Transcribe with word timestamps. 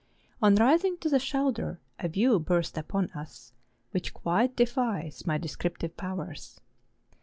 On 0.41 0.55
rising 0.55 0.97
to 0.97 1.09
the 1.09 1.19
shoulder 1.19 1.79
a 1.99 2.07
view 2.07 2.39
burst 2.39 2.75
upon 2.75 3.11
us 3.11 3.53
which 3.91 4.15
quite 4.15 4.55
defies 4.55 5.27
my 5.27 5.37
descriptive 5.37 5.95
powers. 5.95 6.59